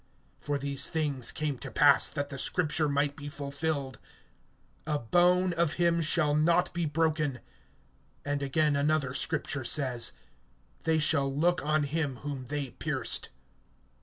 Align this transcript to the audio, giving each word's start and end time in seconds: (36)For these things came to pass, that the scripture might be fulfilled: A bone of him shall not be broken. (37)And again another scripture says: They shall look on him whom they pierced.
(36)For 0.43 0.59
these 0.59 0.87
things 0.87 1.31
came 1.31 1.59
to 1.59 1.69
pass, 1.69 2.09
that 2.09 2.29
the 2.29 2.39
scripture 2.39 2.89
might 2.89 3.15
be 3.15 3.29
fulfilled: 3.29 3.99
A 4.87 4.97
bone 4.97 5.53
of 5.53 5.73
him 5.73 6.01
shall 6.01 6.33
not 6.33 6.73
be 6.73 6.87
broken. 6.87 7.39
(37)And 8.25 8.41
again 8.41 8.75
another 8.75 9.13
scripture 9.13 9.63
says: 9.63 10.13
They 10.85 10.97
shall 10.97 11.31
look 11.31 11.63
on 11.63 11.83
him 11.83 12.15
whom 12.15 12.47
they 12.47 12.71
pierced. 12.71 13.29